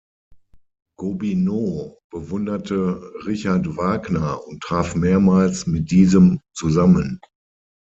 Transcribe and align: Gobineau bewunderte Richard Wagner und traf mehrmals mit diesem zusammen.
Gobineau 0.97 1.99
bewunderte 2.09 3.13
Richard 3.27 3.77
Wagner 3.77 4.43
und 4.47 4.59
traf 4.63 4.95
mehrmals 4.95 5.67
mit 5.67 5.91
diesem 5.91 6.39
zusammen. 6.55 7.19